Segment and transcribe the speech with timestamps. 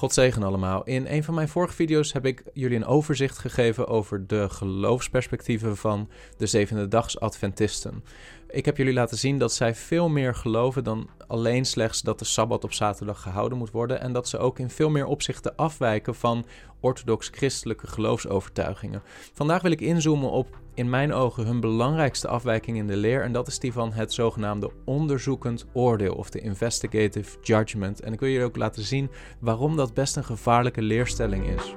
[0.00, 0.84] God zegen allemaal.
[0.84, 5.76] In een van mijn vorige video's heb ik jullie een overzicht gegeven over de geloofsperspectieven
[5.76, 8.04] van de zevende dags Adventisten.
[8.48, 12.24] Ik heb jullie laten zien dat zij veel meer geloven dan alleen slechts dat de
[12.24, 16.14] Sabbat op zaterdag gehouden moet worden en dat ze ook in veel meer opzichten afwijken
[16.14, 16.46] van
[16.80, 19.02] orthodox-christelijke geloofsovertuigingen.
[19.32, 23.32] Vandaag wil ik inzoomen op, in mijn ogen, hun belangrijkste afwijking in de leer en
[23.32, 28.00] dat is die van het zogenaamde onderzoekend oordeel of de investigative judgment.
[28.00, 31.74] En ik wil jullie ook laten zien waarom dat best een gevaarlijke leerstelling is.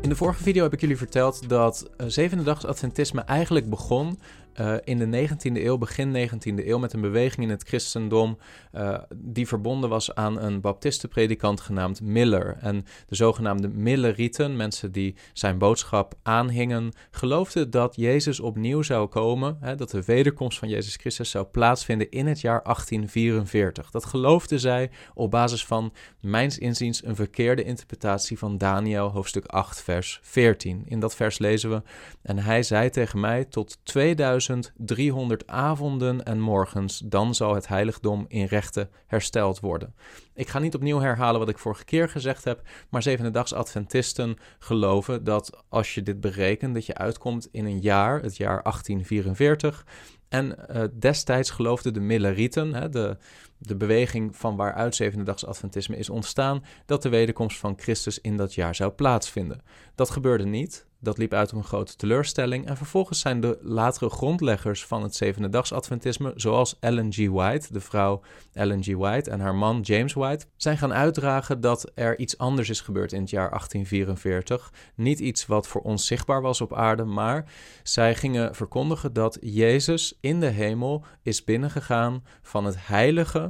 [0.00, 4.18] In de vorige video heb ik jullie verteld dat uh, zevende Adventisme eigenlijk begon
[4.60, 8.38] uh, in de 19e eeuw, begin 19e eeuw, met een beweging in het christendom
[8.74, 12.56] uh, die verbonden was aan een baptistenpredikant genaamd Miller.
[12.60, 19.56] En de zogenaamde Millerieten, mensen die zijn boodschap aanhingen, geloofden dat Jezus opnieuw zou komen,
[19.60, 23.90] hè, dat de wederkomst van Jezus Christus zou plaatsvinden in het jaar 1844.
[23.90, 29.82] Dat geloofden zij op basis van, mijns inziens, een verkeerde interpretatie van Daniel hoofdstuk 8,
[29.82, 30.82] vers 14.
[30.86, 31.82] In dat vers lezen we,
[32.22, 34.45] en hij zei tegen mij, tot 2000
[34.76, 39.94] 300 avonden en morgens, dan zal het heiligdom in rechten hersteld worden.
[40.34, 45.24] Ik ga niet opnieuw herhalen wat ik vorige keer gezegd heb, maar Zevendedags Adventisten geloven
[45.24, 49.86] dat als je dit berekent, dat je uitkomt in een jaar, het jaar 1844.
[50.28, 53.16] En uh, destijds geloofden de Millerieten, hè, de,
[53.58, 58.54] de beweging van waaruit Zevendedags Adventisme is ontstaan, dat de wederkomst van Christus in dat
[58.54, 59.62] jaar zou plaatsvinden.
[59.94, 60.86] Dat gebeurde niet.
[61.00, 62.66] Dat liep uit op een grote teleurstelling.
[62.66, 67.28] En vervolgens zijn de latere grondleggers van het zevende dags Adventisme, zoals Ellen G.
[67.28, 68.20] White, de vrouw
[68.52, 68.86] Ellen G.
[68.86, 73.12] White en haar man James White, zijn gaan uitdragen dat er iets anders is gebeurd
[73.12, 74.72] in het jaar 1844.
[74.94, 77.44] Niet iets wat voor ons zichtbaar was op aarde, maar
[77.82, 83.45] zij gingen verkondigen dat Jezus in de hemel is binnengegaan van het heilige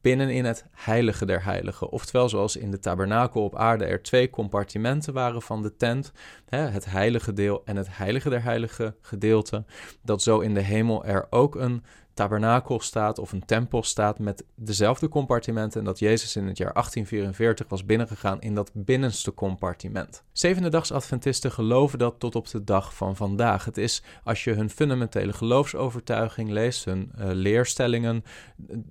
[0.00, 1.90] binnen in het heilige der heiligen.
[1.90, 6.12] Oftewel, zoals in de tabernakel op aarde er twee compartimenten waren van de tent,
[6.48, 9.64] hè, het heilige deel en het heilige der heilige gedeelte,
[10.02, 11.84] dat zo in de hemel er ook een
[12.16, 16.72] tabernakel staat of een tempel staat met dezelfde compartimenten en dat Jezus in het jaar
[16.72, 20.24] 1844 was binnengegaan in dat binnenste compartiment.
[20.32, 23.64] Zevendedags Adventisten geloven dat tot op de dag van vandaag.
[23.64, 28.24] Het is als je hun fundamentele geloofsovertuiging leest, hun uh, leerstellingen,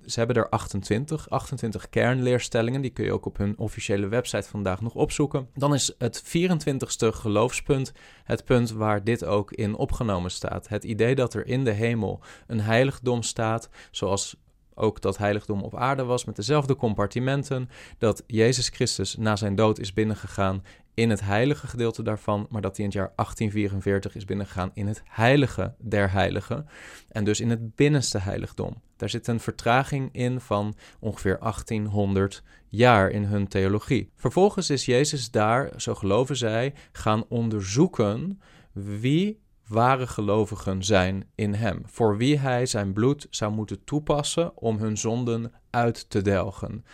[0.04, 4.80] ze hebben er 28, 28 kernleerstellingen, die kun je ook op hun officiële website vandaag
[4.80, 5.48] nog opzoeken.
[5.54, 7.92] Dan is het 24ste geloofspunt
[8.24, 10.68] het punt waar dit ook in opgenomen staat.
[10.68, 14.36] Het idee dat er in de hemel een heiligdom staat, zoals
[14.74, 17.68] ook dat heiligdom op aarde was, met dezelfde compartimenten,
[17.98, 20.62] dat Jezus Christus na zijn dood is binnengegaan
[20.94, 24.86] in het heilige gedeelte daarvan, maar dat hij in het jaar 1844 is binnengegaan in
[24.86, 26.68] het heilige der heiligen,
[27.08, 28.82] en dus in het binnenste heiligdom.
[28.96, 34.10] Daar zit een vertraging in van ongeveer 1800 jaar in hun theologie.
[34.14, 38.40] Vervolgens is Jezus daar, zo geloven zij, gaan onderzoeken
[38.72, 44.78] wie ware gelovigen zijn in Hem, voor wie Hij zijn bloed zou moeten toepassen om
[44.78, 46.84] hun zonden uit te delgen.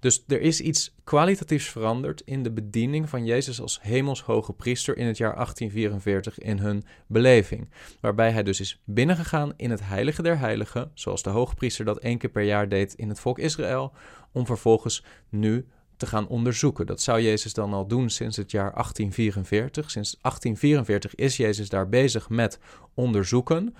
[0.00, 5.06] Dus er is iets kwalitatiefs veranderd in de bediening van Jezus als hemelshoge priester in
[5.06, 7.68] het jaar 1844 in hun beleving.
[8.00, 12.18] Waarbij hij dus is binnengegaan in het heilige der heiligen, zoals de hoogpriester dat één
[12.18, 13.92] keer per jaar deed in het volk Israël,
[14.32, 15.66] om vervolgens nu
[16.00, 16.86] te gaan onderzoeken.
[16.86, 19.90] Dat zou Jezus dan al doen sinds het jaar 1844.
[19.90, 22.58] Sinds 1844 is Jezus daar bezig met
[22.94, 23.74] onderzoeken.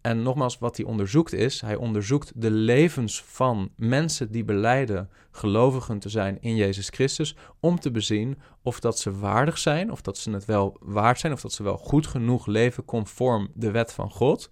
[0.00, 5.98] En nogmaals, wat hij onderzoekt is, hij onderzoekt de levens van mensen die beleiden gelovigen
[5.98, 10.18] te zijn in Jezus Christus, om te bezien of dat ze waardig zijn, of dat
[10.18, 13.92] ze het wel waard zijn, of dat ze wel goed genoeg leven conform de wet
[13.92, 14.50] van God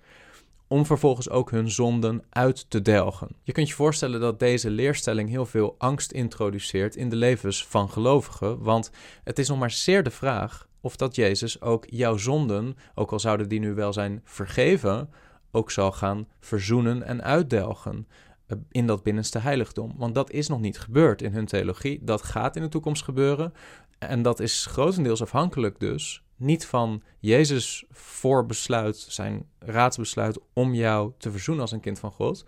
[0.72, 3.28] om vervolgens ook hun zonden uit te delgen.
[3.42, 7.90] Je kunt je voorstellen dat deze leerstelling heel veel angst introduceert in de levens van
[7.90, 8.90] gelovigen, want
[9.24, 13.20] het is nog maar zeer de vraag of dat Jezus ook jouw zonden, ook al
[13.20, 15.10] zouden die nu wel zijn vergeven,
[15.50, 18.06] ook zal gaan verzoenen en uitdelgen
[18.46, 19.94] eh, in dat binnenste heiligdom.
[19.96, 21.98] Want dat is nog niet gebeurd in hun theologie.
[22.02, 23.52] Dat gaat in de toekomst gebeuren.
[23.98, 31.30] En dat is grotendeels afhankelijk dus niet van Jezus voorbesluit, zijn raadsbesluit om jou te
[31.30, 32.44] verzoenen als een kind van God,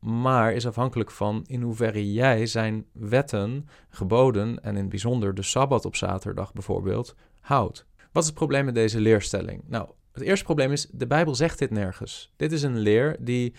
[0.00, 5.42] maar is afhankelijk van in hoeverre jij zijn wetten, geboden en in het bijzonder de
[5.42, 7.86] Sabbat op zaterdag bijvoorbeeld houdt.
[8.12, 9.62] Wat is het probleem met deze leerstelling?
[9.66, 12.32] Nou, het eerste probleem is, de Bijbel zegt dit nergens.
[12.36, 13.54] Dit is een leer die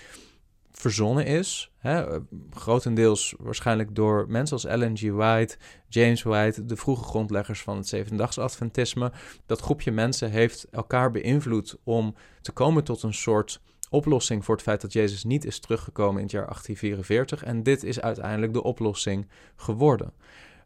[0.71, 1.71] verzonnen is.
[1.77, 2.19] Hè,
[2.51, 5.01] grotendeels waarschijnlijk door mensen als Ellen G.
[5.01, 5.57] White,
[5.87, 9.11] James White, de vroege grondleggers van het Zevendags Adventisme.
[9.45, 14.63] Dat groepje mensen heeft elkaar beïnvloed om te komen tot een soort oplossing voor het
[14.63, 17.43] feit dat Jezus niet is teruggekomen in het jaar 1844.
[17.43, 20.13] En dit is uiteindelijk de oplossing geworden.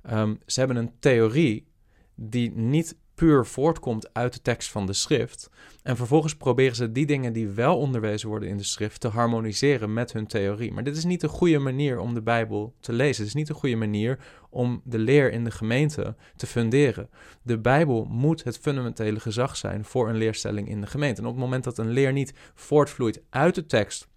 [0.04, 1.68] Ehm, ze hebben een theorie
[2.16, 5.50] die niet puur voortkomt uit de tekst van de schrift.
[5.84, 9.94] En vervolgens proberen ze die dingen die wel onderwezen worden in de schrift te harmoniseren
[9.94, 10.72] met hun theorie.
[10.72, 13.18] Maar dit is niet een goede manier om de Bijbel te lezen.
[13.18, 14.20] Het is niet een goede manier
[14.50, 17.10] om de leer in de gemeente te funderen.
[17.42, 21.22] De Bijbel moet het fundamentele gezag zijn voor een leerstelling in de gemeente.
[21.22, 24.08] En op het moment dat een leer niet voortvloeit uit de tekst,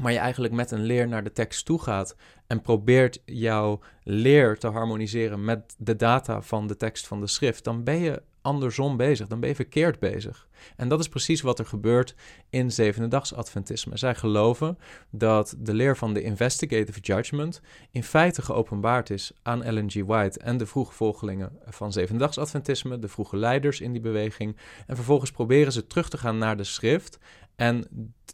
[0.00, 4.58] maar je eigenlijk met een leer naar de tekst toe gaat en probeert jouw leer
[4.58, 8.96] te harmoniseren met de data van de tekst van de schrift, dan ben je andersom
[8.96, 10.48] bezig, dan ben je verkeerd bezig.
[10.76, 12.14] En dat is precies wat er gebeurt
[12.50, 13.96] in zevende Adventisme.
[13.96, 14.78] Zij geloven
[15.10, 19.94] dat de leer van de investigative judgment in feite geopenbaard is aan Ellen G.
[19.94, 24.56] White en de vroege volgelingen van zevende Adventisme, de vroege leiders in die beweging.
[24.86, 27.18] En vervolgens proberen ze terug te gaan naar de schrift
[27.56, 27.86] en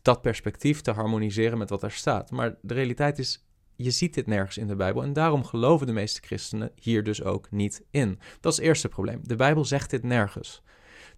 [0.02, 2.31] dat perspectief te harmoniseren met wat er staat.
[2.31, 3.44] Maar de realiteit is,
[3.76, 7.22] je ziet dit nergens in de Bijbel en daarom geloven de meeste christenen hier dus
[7.22, 8.19] ook niet in.
[8.40, 9.20] Dat is het eerste probleem.
[9.22, 10.62] De Bijbel zegt dit nergens.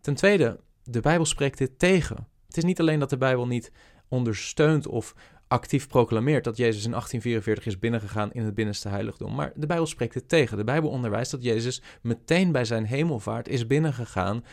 [0.00, 2.28] Ten tweede, de Bijbel spreekt dit tegen.
[2.46, 3.72] Het is niet alleen dat de Bijbel niet
[4.08, 5.14] ondersteunt of
[5.48, 9.34] actief proclameert dat Jezus in 1844 is binnengegaan in het binnenste heiligdom.
[9.34, 10.56] Maar de Bijbel spreekt het tegen.
[10.56, 14.44] De Bijbel onderwijst dat Jezus meteen bij zijn hemelvaart is binnengegaan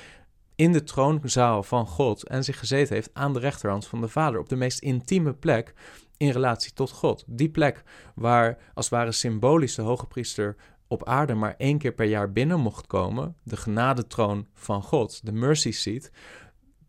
[0.59, 4.39] in de troonzaal van God en zich gezeten heeft aan de rechterhand van de Vader.
[4.39, 5.73] Op de meest intieme plek
[6.17, 7.23] in relatie tot God.
[7.27, 7.83] Die plek
[8.15, 10.55] waar als het ware symbolisch de hoge priester
[10.87, 15.31] op aarde maar één keer per jaar binnen mocht komen, de genadetroon van God, de
[15.31, 16.11] mercy seat,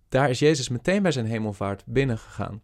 [0.08, 2.62] daar is Jezus meteen bij zijn hemelvaart binnengegaan.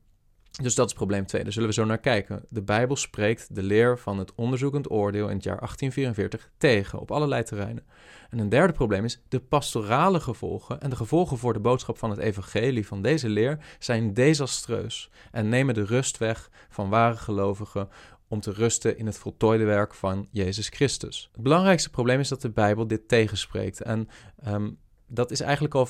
[0.62, 1.42] Dus dat is probleem 2.
[1.42, 2.44] Daar zullen we zo naar kijken.
[2.48, 7.10] De Bijbel spreekt de leer van het onderzoekend oordeel in het jaar 1844 tegen op
[7.10, 7.86] allerlei terreinen.
[8.30, 12.10] En een derde probleem is de pastorale gevolgen en de gevolgen voor de boodschap van
[12.10, 17.88] het evangelie van deze leer zijn desastreus en nemen de rust weg van ware gelovigen
[18.28, 21.28] om te rusten in het voltooide werk van Jezus Christus.
[21.32, 24.08] Het belangrijkste probleem is dat de Bijbel dit tegenspreekt en
[24.48, 25.88] um, dat is eigenlijk al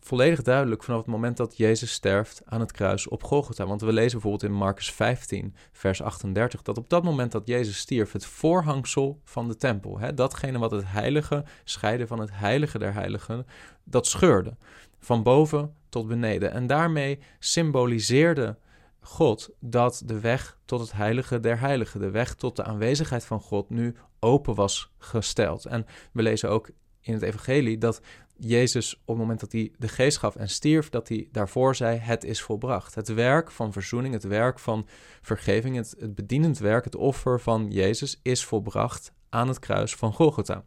[0.00, 3.66] volledig duidelijk vanaf het moment dat Jezus sterft aan het kruis op Golgotha.
[3.66, 7.78] Want we lezen bijvoorbeeld in Marcus 15, vers 38, dat op dat moment dat Jezus
[7.78, 12.78] stierf, het voorhangsel van de tempel, hè, datgene wat het heilige scheiden van het heilige
[12.78, 13.46] der heiligen,
[13.84, 14.56] dat scheurde.
[14.98, 16.52] Van boven tot beneden.
[16.52, 18.58] En daarmee symboliseerde
[19.00, 23.40] God dat de weg tot het heilige der heiligen, de weg tot de aanwezigheid van
[23.40, 25.64] God, nu open was gesteld.
[25.64, 26.70] En we lezen ook
[27.00, 28.00] in het evangelie dat
[28.38, 31.98] Jezus op het moment dat hij de geest gaf en stierf, dat hij daarvoor zei:
[31.98, 32.94] Het is volbracht.
[32.94, 34.86] Het werk van verzoening, het werk van
[35.22, 40.64] vergeving, het, bedienend werk, het offer van Jezus is volbracht aan het kruis van Golgotha.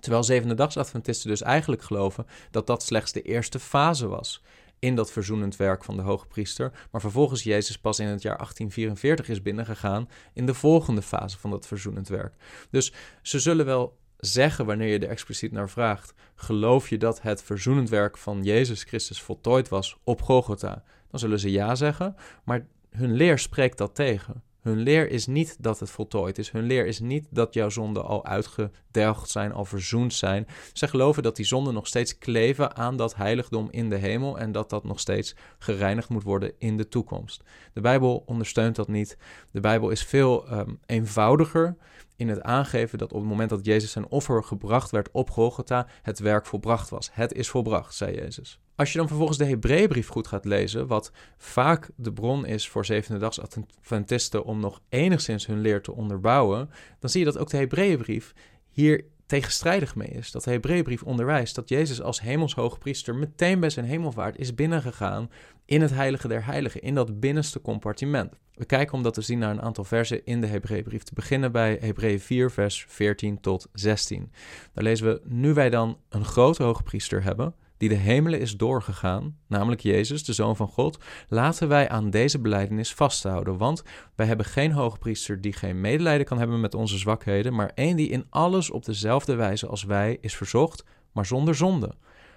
[0.00, 4.42] Terwijl zevende Adventisten dus eigenlijk geloven dat dat slechts de eerste fase was
[4.80, 8.36] in dat verzoenend werk van de hoge priester, maar vervolgens Jezus pas in het jaar
[8.36, 12.34] 1844 is binnengegaan in de volgende fase van dat verzoenend werk.
[12.70, 12.92] Dus
[13.22, 17.88] ze zullen wel zeggen wanneer je er expliciet naar vraagt: geloof je dat het verzoenend
[17.88, 20.82] werk van Jezus Christus voltooid was op Golgotha?
[21.10, 24.42] Dan zullen ze ja zeggen, maar hun leer spreekt dat tegen.
[24.60, 26.50] Hun leer is niet dat het voltooid is.
[26.50, 30.46] Hun leer is niet dat jouw zonden al uitgedelgd zijn, al verzoend zijn.
[30.72, 34.52] Ze geloven dat die zonden nog steeds kleven aan dat heiligdom in de hemel en
[34.52, 37.42] dat dat nog steeds gereinigd moet worden in de toekomst.
[37.72, 39.16] De Bijbel ondersteunt dat niet.
[39.50, 41.76] De Bijbel is veel um, eenvoudiger
[42.20, 45.86] in het aangeven dat op het moment dat Jezus zijn offer gebracht werd op Golgotha,
[46.02, 47.10] het werk volbracht was.
[47.12, 48.60] Het is volbracht, zei Jezus.
[48.74, 52.84] Als je dan vervolgens de Hebreeënbrief goed gaat lezen, wat vaak de bron is voor
[52.84, 57.56] zevende-dags Adventisten om nog enigszins hun leer te onderbouwen, dan zie je dat ook de
[57.56, 58.34] Hebreeënbrief
[58.70, 60.30] hier tegenstrijdig mee is.
[60.30, 65.30] Dat de Hebreeënbrief onderwijst dat Jezus als hemelshoogpriester meteen bij zijn hemelvaart is binnengegaan
[65.64, 68.34] in het heilige der heiligen, in dat binnenste compartiment.
[68.54, 71.02] We kijken om dat te zien naar een aantal versen in de Hebreeënbrief.
[71.02, 74.32] Te beginnen bij Hebreeën 4, vers 14 tot 16.
[74.72, 79.36] Daar lezen we, nu wij dan een grote hoogpriester hebben, die de hemelen is doorgegaan,
[79.46, 83.56] namelijk Jezus, de Zoon van God, laten wij aan deze beleidenis vasthouden.
[83.58, 83.82] Want
[84.14, 88.08] wij hebben geen hoogpriester die geen medelijden kan hebben met onze zwakheden, maar één die
[88.08, 91.94] in alles op dezelfde wijze als wij is verzocht, maar zonder zonde.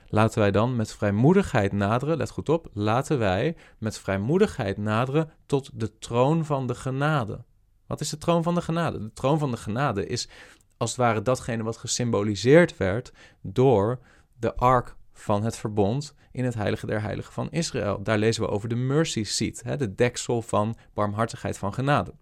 [0.07, 5.69] Laten wij dan met vrijmoedigheid naderen, let goed op, laten wij met vrijmoedigheid naderen tot
[5.73, 7.43] de troon van de genade.
[7.87, 8.99] Wat is de troon van de genade?
[8.99, 10.29] De troon van de genade is
[10.77, 13.99] als het ware datgene wat gesymboliseerd werd door
[14.39, 18.03] de ark van het verbond in het heilige der heiligen van Israël.
[18.03, 22.13] Daar lezen we over de mercy seat, hè, de deksel van barmhartigheid van genade.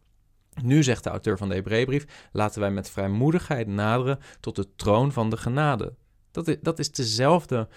[0.61, 5.11] Nu zegt de auteur van de Hebreeënbrief: laten wij met vrijmoedigheid naderen tot de troon
[5.11, 5.95] van de genade.
[6.31, 7.67] Dat is, dat is dezelfde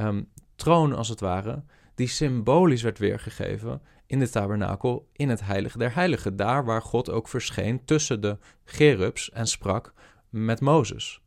[0.00, 1.64] um, troon als het ware,
[1.94, 7.10] die symbolisch werd weergegeven in de tabernakel in het heilige der heiligen, daar waar God
[7.10, 9.92] ook verscheen tussen de gerubs en sprak
[10.28, 11.23] met Mozes.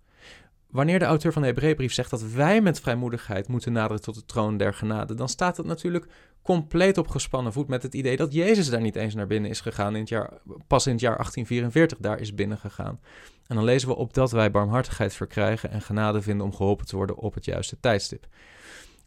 [0.70, 4.26] Wanneer de auteur van de Hebreeënbrief zegt dat wij met vrijmoedigheid moeten naderen tot de
[4.26, 6.08] troon der genade, dan staat dat natuurlijk
[6.42, 9.62] compleet op gespannen voet met het idee dat Jezus daar niet eens naar binnen is
[9.62, 10.34] gegaan, in het jaar,
[10.68, 13.00] pas in het jaar 1844 daar is binnengegaan.
[13.48, 17.18] En dan lezen we opdat wij barmhartigheid verkrijgen en genade vinden om geholpen te worden
[17.18, 18.28] op het juiste tijdstip.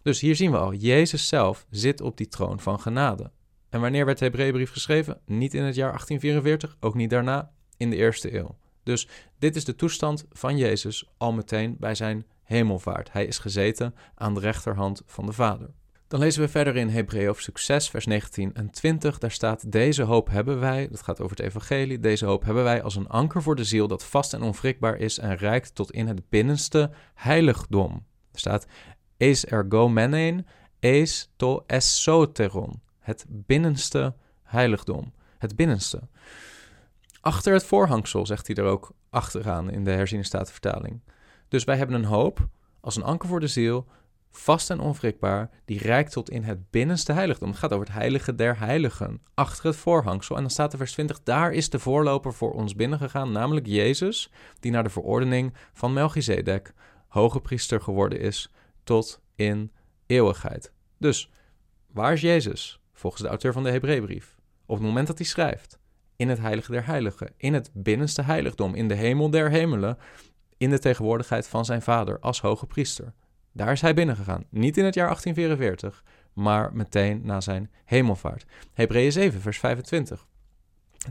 [0.03, 3.31] Dus hier zien we al, Jezus zelf zit op die troon van genade.
[3.69, 5.21] En wanneer werd de Hebreeënbrief geschreven?
[5.27, 8.57] Niet in het jaar 1844, ook niet daarna, in de eerste eeuw.
[8.83, 9.09] Dus
[9.39, 13.13] dit is de toestand van Jezus al meteen bij zijn hemelvaart.
[13.13, 15.71] Hij is gezeten aan de rechterhand van de Vader.
[16.11, 19.19] Dan lezen we verder in Hebreeën hoofdstuk 6, vers 19 en 20.
[19.19, 22.01] Daar staat: Deze hoop hebben wij, dat gaat over het Evangelie.
[22.01, 25.19] Deze hoop hebben wij als een anker voor de ziel dat vast en onwrikbaar is
[25.19, 28.07] en reikt tot in het binnenste heiligdom.
[28.33, 28.67] Er staat:
[29.17, 30.47] Eis ergo menen,
[30.81, 32.83] eis to esoteron.
[32.99, 35.13] Het binnenste heiligdom.
[35.39, 36.09] Het binnenste.
[37.21, 41.01] Achter het voorhangsel, zegt hij er ook achteraan in de herziene statenvertaling.
[41.49, 42.49] Dus wij hebben een hoop
[42.81, 43.87] als een anker voor de ziel
[44.31, 47.49] vast en onwrikbaar, die reikt tot in het binnenste heiligdom.
[47.49, 50.37] Het gaat over het heilige der heiligen, achter het voorhangsel.
[50.37, 54.33] En dan staat er vers 20, daar is de voorloper voor ons binnengegaan, namelijk Jezus,
[54.61, 56.75] die naar de verordening van Melchizedek
[57.09, 58.53] hoge priester geworden is
[58.85, 59.73] tot in
[60.07, 60.73] eeuwigheid.
[60.99, 61.31] Dus,
[61.93, 64.39] waar is Jezus, volgens de auteur van de Hebreeënbrief?
[64.67, 65.80] Op het moment dat hij schrijft,
[66.21, 69.99] in het heilige der heiligen, in het binnenste heiligdom, in de hemel der hemelen,
[70.57, 73.13] in de tegenwoordigheid van zijn vader als hoge priester.
[73.53, 74.45] Daar is hij binnengegaan.
[74.51, 78.45] Niet in het jaar 1844, maar meteen na zijn hemelvaart.
[78.73, 80.27] Hebreeën 7, vers 25.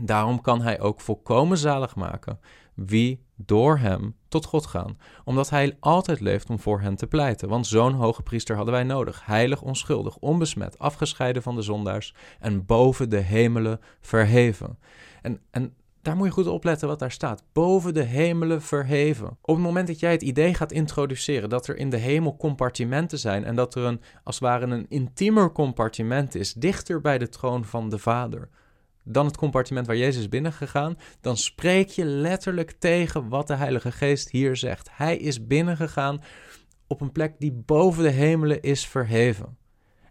[0.00, 2.40] Daarom kan hij ook volkomen zalig maken
[2.74, 7.48] wie door hem tot God gaan, omdat hij altijd leeft om voor hen te pleiten.
[7.48, 12.66] Want zo'n hoge priester hadden wij nodig, heilig, onschuldig, onbesmet, afgescheiden van de zondaars en
[12.66, 14.78] boven de hemelen verheven.
[15.22, 17.42] En, en daar moet je goed opletten wat daar staat.
[17.52, 19.26] Boven de hemelen verheven.
[19.26, 23.18] Op het moment dat jij het idee gaat introduceren dat er in de hemel compartimenten
[23.18, 27.28] zijn en dat er een, als het ware een intiemer compartiment is, dichter bij de
[27.28, 28.48] troon van de Vader,
[29.12, 33.92] dan het compartiment waar Jezus is binnengegaan, dan spreek je letterlijk tegen wat de Heilige
[33.92, 34.88] Geest hier zegt.
[34.92, 36.22] Hij is binnengegaan
[36.86, 39.58] op een plek die boven de hemelen is verheven.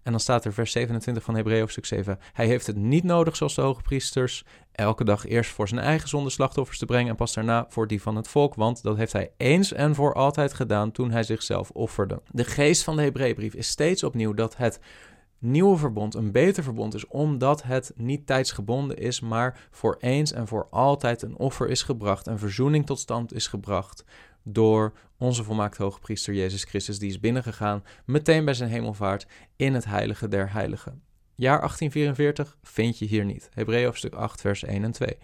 [0.03, 2.19] En dan staat er vers 27 van Hebreeën hoofdstuk 7.
[2.33, 6.09] Hij heeft het niet nodig zoals de hoge priesters elke dag eerst voor zijn eigen
[6.09, 9.13] zonde slachtoffers te brengen en pas daarna voor die van het volk, want dat heeft
[9.13, 12.21] hij eens en voor altijd gedaan toen hij zichzelf offerde.
[12.31, 14.79] De geest van de Hebreeënbrief is steeds opnieuw dat het
[15.39, 20.47] nieuwe verbond een beter verbond is, omdat het niet tijdsgebonden is, maar voor eens en
[20.47, 24.03] voor altijd een offer is gebracht, een verzoening tot stand is gebracht
[24.43, 29.73] door onze volmaakte hoge priester Jezus Christus, die is binnengegaan meteen bij zijn hemelvaart in
[29.73, 31.01] het heilige der heiligen.
[31.35, 33.49] Jaar 1844 vind je hier niet.
[33.53, 35.17] Hebreeën hoofdstuk 8, vers 1 en 2.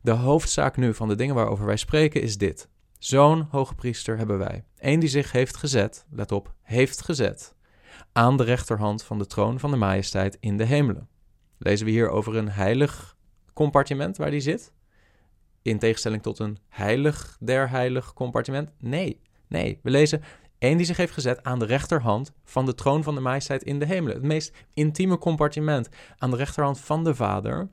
[0.00, 2.68] De hoofdzaak nu van de dingen waarover wij spreken is dit.
[2.98, 4.64] Zo'n hoge priester hebben wij.
[4.78, 7.54] Eén die zich heeft gezet, let op, heeft gezet,
[8.16, 11.08] aan de rechterhand van de troon van de majesteit in de hemelen.
[11.58, 13.16] Lezen we hier over een heilig
[13.52, 14.72] compartiment waar die zit?
[15.62, 18.70] In tegenstelling tot een heilig der heilig compartiment?
[18.78, 19.80] Nee, nee.
[19.82, 20.22] We lezen
[20.58, 23.78] Eén die zich heeft gezet aan de rechterhand van de troon van de majesteit in
[23.78, 24.16] de hemelen.
[24.16, 27.68] Het meest intieme compartiment aan de rechterhand van de Vader.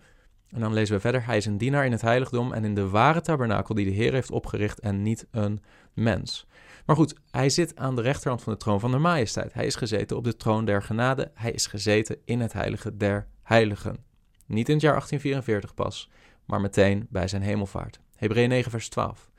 [0.49, 2.89] En dan lezen we verder, hij is een dienaar in het heiligdom en in de
[2.89, 5.61] ware tabernakel die de Heer heeft opgericht en niet een
[5.93, 6.47] mens.
[6.85, 9.53] Maar goed, hij zit aan de rechterhand van de troon van de majesteit.
[9.53, 11.31] Hij is gezeten op de troon der genade.
[11.33, 13.97] Hij is gezeten in het heilige der heiligen.
[14.45, 16.09] Niet in het jaar 1844 pas,
[16.45, 17.99] maar meteen bij zijn hemelvaart.
[18.15, 19.31] Hebreeën 9 vers 12.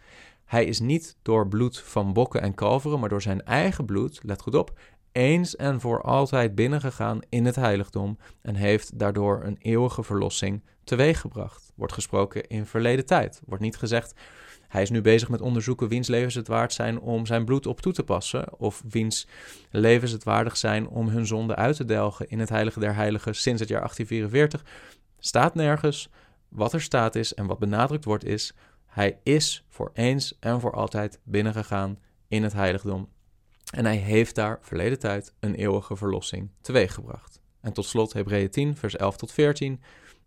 [0.44, 4.42] Hij is niet door bloed van bokken en kalveren, maar door zijn eigen bloed, let
[4.42, 4.78] goed op,
[5.12, 11.72] eens en voor altijd binnengegaan in het heiligdom en heeft daardoor een eeuwige verlossing teweeggebracht.
[11.74, 13.40] Wordt gesproken in verleden tijd.
[13.46, 14.14] Wordt niet gezegd,
[14.74, 17.80] hij is nu bezig met onderzoeken wiens levens het waard zijn om zijn bloed op
[17.80, 19.26] toe te passen, of wiens
[19.70, 23.34] levens het waardig zijn om hun zonde uit te delgen in het heilige der heiligen
[23.34, 24.72] sinds het jaar 1844.
[25.18, 26.08] Staat nergens.
[26.48, 28.54] Wat er staat is en wat benadrukt wordt is
[28.86, 33.08] hij is voor eens en voor altijd binnengegaan in het heiligdom.
[33.70, 37.40] En hij heeft daar verleden tijd een eeuwige verlossing teweeggebracht.
[37.60, 39.82] En tot slot Hebreeën 10, vers 11 tot 14.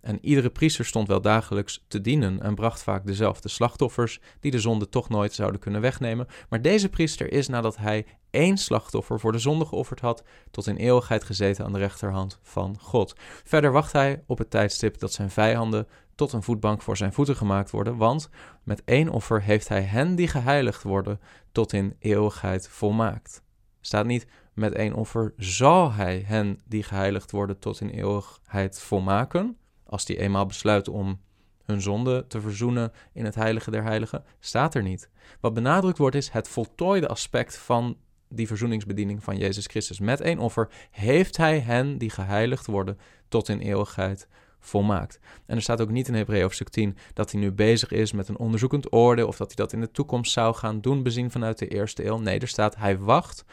[0.08, 4.60] En iedere priester stond wel dagelijks te dienen en bracht vaak dezelfde slachtoffers, die de
[4.60, 6.28] zonde toch nooit zouden kunnen wegnemen.
[6.50, 10.76] Maar deze priester is, nadat hij één slachtoffer voor de zonde geofferd had, tot in
[10.76, 13.16] eeuwigheid gezeten aan de rechterhand van God.
[13.44, 17.36] Verder wacht hij op het tijdstip dat zijn vijanden tot een voetbank voor zijn voeten
[17.36, 18.30] gemaakt worden, want
[18.64, 21.20] met één offer heeft hij hen die geheiligd worden
[21.52, 23.42] tot in eeuwigheid volmaakt.
[23.82, 29.58] Staat niet met één offer zal hij hen die geheiligd worden tot in eeuwigheid volmaken.
[29.90, 31.20] Als die eenmaal besluit om
[31.66, 35.10] hun zonde te verzoenen in het heilige der heiligen, staat er niet.
[35.40, 37.98] Wat benadrukt wordt is het voltooide aspect van
[38.30, 40.00] die verzoeningsbediening van Jezus Christus.
[40.00, 44.28] Met één offer heeft hij hen die geheiligd worden tot in eeuwigheid
[44.60, 45.20] volmaakt.
[45.46, 48.28] En er staat ook niet in Hebreeën hoofdstuk 10 dat hij nu bezig is met
[48.28, 51.58] een onderzoekend oordeel of dat hij dat in de toekomst zou gaan doen, bezien vanuit
[51.58, 52.18] de eerste eeuw.
[52.18, 53.46] Nee, er staat hij wacht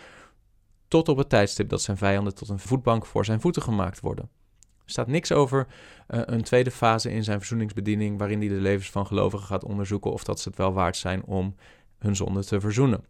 [0.89, 4.29] tot op het tijdstip dat zijn vijanden tot een voetbank voor zijn voeten gemaakt worden.
[4.85, 5.67] Er staat niks over
[6.09, 10.13] uh, een tweede fase in zijn verzoeningsbediening waarin hij de levens van gelovigen gaat onderzoeken
[10.13, 11.55] of dat ze het wel waard zijn om
[11.99, 13.05] hun zonde te verzoenen.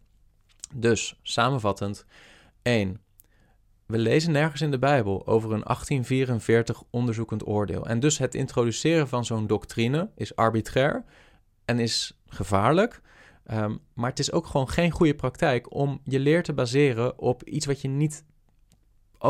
[0.73, 2.05] Dus, samenvattend,
[2.61, 3.01] 1.
[3.85, 7.85] We lezen nergens in de Bijbel over een 1844 onderzoekend oordeel.
[7.85, 11.03] En dus het introduceren van zo'n doctrine is arbitrair
[11.65, 13.01] en is gevaarlijk.
[13.51, 17.43] Um, maar het is ook gewoon geen goede praktijk om je leer te baseren op
[17.43, 18.23] iets wat je niet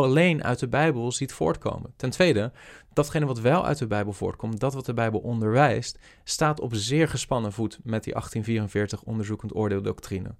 [0.04, 1.94] alleen uit de Bijbel ziet voortkomen.
[1.96, 2.52] Ten tweede,
[2.94, 7.08] datgene wat wel uit de Bijbel voortkomt, dat wat de Bijbel onderwijst, staat op zeer
[7.08, 10.36] gespannen voet met die 1844 onderzoekend oordeeldoctrine.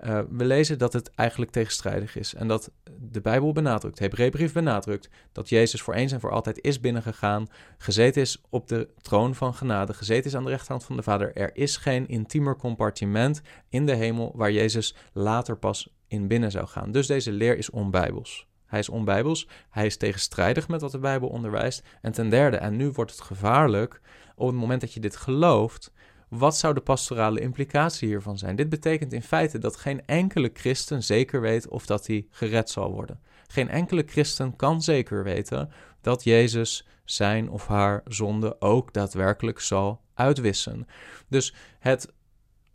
[0.00, 5.08] Uh, we lezen dat het eigenlijk tegenstrijdig is en dat de Bijbel benadrukt, Hebreeënbrief benadrukt,
[5.32, 7.46] dat Jezus voor eens en voor altijd is binnengegaan,
[7.78, 11.36] gezeten is op de troon van genade, gezeten is aan de rechterhand van de Vader.
[11.36, 16.66] Er is geen intiemer compartiment in de hemel waar Jezus later pas in binnen zou
[16.66, 16.92] gaan.
[16.92, 18.45] Dus deze leer is onbijbels.
[18.66, 21.82] Hij is onbijbels, hij is tegenstrijdig met wat de Bijbel onderwijst.
[22.00, 24.00] En ten derde, en nu wordt het gevaarlijk,
[24.34, 25.92] op het moment dat je dit gelooft,
[26.28, 28.56] wat zou de pastorale implicatie hiervan zijn?
[28.56, 32.92] Dit betekent in feite dat geen enkele christen zeker weet of dat hij gered zal
[32.92, 33.20] worden.
[33.46, 35.70] Geen enkele christen kan zeker weten
[36.00, 40.86] dat Jezus zijn of haar zonde ook daadwerkelijk zal uitwissen.
[41.28, 42.12] Dus het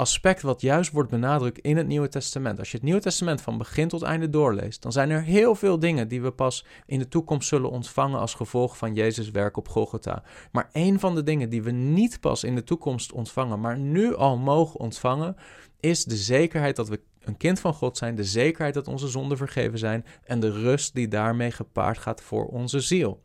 [0.01, 2.59] aspect wat juist wordt benadrukt in het Nieuwe Testament.
[2.59, 5.79] Als je het Nieuwe Testament van begin tot einde doorleest, dan zijn er heel veel
[5.79, 9.67] dingen die we pas in de toekomst zullen ontvangen als gevolg van Jezus' werk op
[9.67, 10.23] Golgotha.
[10.51, 14.15] Maar een van de dingen die we niet pas in de toekomst ontvangen, maar nu
[14.15, 15.35] al mogen ontvangen,
[15.79, 19.37] is de zekerheid dat we een kind van God zijn, de zekerheid dat onze zonden
[19.37, 23.21] vergeven zijn en de rust die daarmee gepaard gaat voor onze ziel.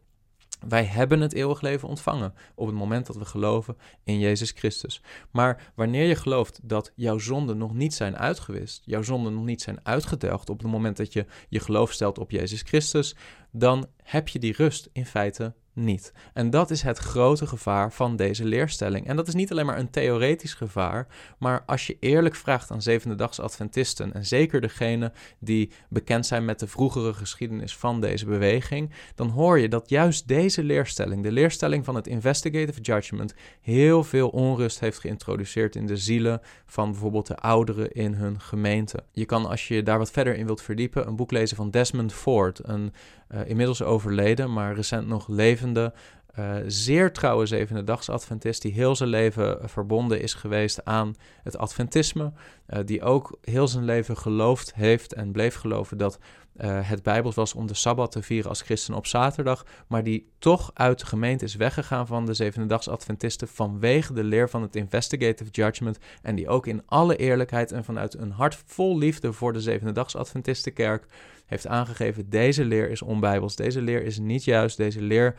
[0.69, 5.03] Wij hebben het eeuwig leven ontvangen op het moment dat we geloven in Jezus Christus.
[5.31, 9.63] Maar wanneer je gelooft dat jouw zonden nog niet zijn uitgewist, jouw zonden nog niet
[9.63, 13.17] zijn uitgedelgd op het moment dat je je geloof stelt op Jezus Christus,
[13.53, 16.13] dan heb je die rust in feite niet.
[16.33, 19.07] En dat is het grote gevaar van deze leerstelling.
[19.07, 21.07] En dat is niet alleen maar een theoretisch gevaar,
[21.39, 26.59] maar als je eerlijk vraagt aan zevende-dags Adventisten, en zeker degene die bekend zijn met
[26.59, 31.85] de vroegere geschiedenis van deze beweging, dan hoor je dat juist deze leerstelling, de leerstelling
[31.85, 37.37] van het investigative judgment, heel veel onrust heeft geïntroduceerd in de zielen van bijvoorbeeld de
[37.37, 39.05] ouderen in hun gemeente.
[39.13, 42.13] Je kan, als je daar wat verder in wilt verdiepen, een boek lezen van Desmond
[42.13, 42.93] Ford, een
[43.35, 45.27] uh, inmiddels overleden, maar recent nog
[45.73, 45.93] levende,
[46.39, 52.33] uh, zeer trouwe zevende Adventist, die heel zijn leven verbonden is geweest aan het Adventisme,
[52.69, 56.19] uh, die ook heel zijn leven geloofd heeft en bleef geloven dat
[56.61, 60.33] uh, het Bijbels was om de Sabbat te vieren als christen op zaterdag, maar die
[60.39, 64.77] toch uit de gemeente is weggegaan van de Zevende Adventisten vanwege de leer van het
[64.77, 69.53] investigative judgment en die ook in alle eerlijkheid en vanuit een hart vol liefde voor
[69.53, 71.07] de Zevende Adventistenkerk
[71.47, 75.35] heeft aangegeven, deze leer is onbijbels, deze leer is niet juist, deze leer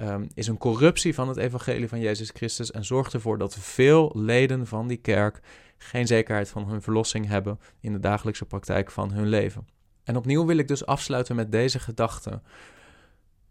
[0.00, 4.12] um, is een corruptie van het evangelie van Jezus Christus en zorgt ervoor dat veel
[4.14, 5.40] leden van die kerk
[5.78, 9.66] geen zekerheid van hun verlossing hebben in de dagelijkse praktijk van hun leven.
[10.04, 12.40] En opnieuw wil ik dus afsluiten met deze gedachte.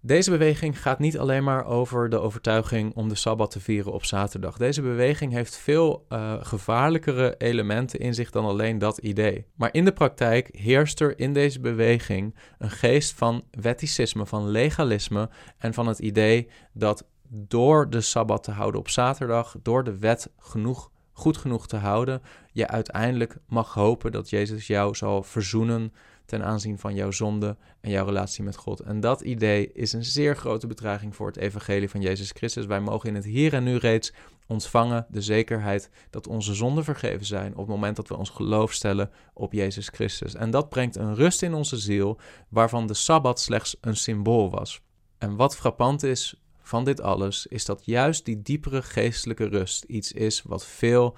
[0.04, 4.06] Deze beweging gaat niet alleen maar over de overtuiging om de sabbat te vieren op
[4.06, 4.58] zaterdag.
[4.58, 9.46] Deze beweging heeft veel uh, gevaarlijkere elementen in zich dan alleen dat idee.
[9.56, 15.30] Maar in de praktijk heerst er in deze beweging een geest van wetticisme, van legalisme
[15.58, 20.30] en van het idee dat door de sabbat te houden op zaterdag, door de wet
[20.38, 25.94] genoeg, goed genoeg te houden, je uiteindelijk mag hopen dat Jezus jou zal verzoenen
[26.32, 28.80] ten aanzien van jouw zonde en jouw relatie met God.
[28.80, 32.66] En dat idee is een zeer grote bedreiging voor het evangelie van Jezus Christus.
[32.66, 34.14] Wij mogen in het hier en nu reeds
[34.48, 38.74] ontvangen de zekerheid dat onze zonden vergeven zijn op het moment dat we ons geloof
[38.74, 40.36] stellen op Jezus Christus.
[40.36, 44.82] En dat brengt een rust in onze ziel waarvan de Sabbat slechts een symbool was.
[45.18, 50.12] En wat frappant is van dit alles, is dat juist die diepere geestelijke rust iets
[50.12, 51.18] is wat veel,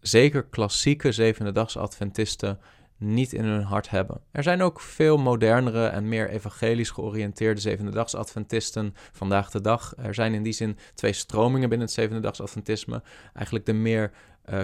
[0.00, 2.58] zeker klassieke zevende Adventisten
[3.02, 4.20] niet in hun hart hebben.
[4.30, 9.94] Er zijn ook veel modernere en meer evangelisch georiënteerde zevende Adventisten vandaag de dag.
[9.96, 13.02] Er zijn in die zin twee stromingen binnen het zevende Adventisme.
[13.34, 14.12] Eigenlijk de meer
[14.50, 14.62] uh,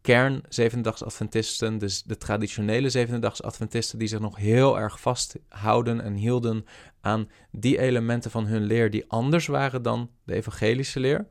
[0.00, 6.14] kern Zevendaags Adventisten, dus de traditionele Zevendaags Adventisten, die zich nog heel erg vasthouden en
[6.14, 6.64] hielden
[7.00, 11.26] aan die elementen van hun leer die anders waren dan de evangelische leer.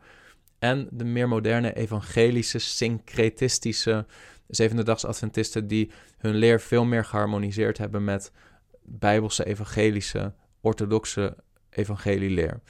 [0.60, 4.06] En de meer moderne evangelische, syncretistische
[4.48, 8.32] Zevendaags Adventisten die hun leer veel meer geharmoniseerd hebben met
[8.84, 11.36] bijbelse, evangelische, orthodoxe
[11.70, 12.62] evangelieleer.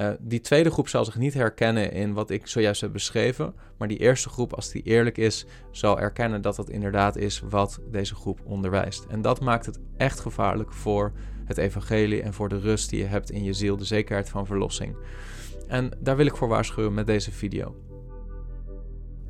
[0.00, 3.88] Uh, die tweede groep zal zich niet herkennen in wat ik zojuist heb beschreven, maar
[3.88, 8.14] die eerste groep, als die eerlijk is, zal erkennen dat dat inderdaad is wat deze
[8.14, 9.04] groep onderwijst.
[9.04, 11.12] En dat maakt het echt gevaarlijk voor
[11.44, 14.46] het evangelie en voor de rust die je hebt in je ziel, de zekerheid van
[14.46, 14.96] verlossing.
[15.68, 17.85] En daar wil ik voor waarschuwen met deze video.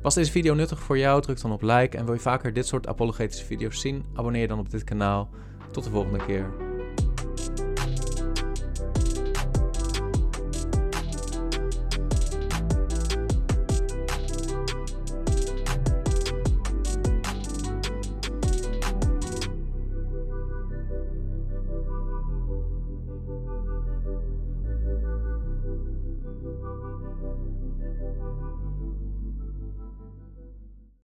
[0.07, 1.21] Was deze video nuttig voor jou?
[1.21, 4.05] Druk dan op like en wil je vaker dit soort apologetische video's zien?
[4.13, 5.29] Abonneer je dan op dit kanaal.
[5.71, 6.66] Tot de volgende keer.